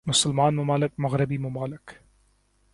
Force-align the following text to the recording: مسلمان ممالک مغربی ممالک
مسلمان 0.05 0.55
ممالک 0.55 0.91
مغربی 0.97 1.37
ممالک 1.37 1.99